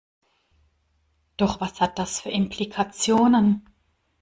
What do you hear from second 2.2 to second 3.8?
für Implikationen?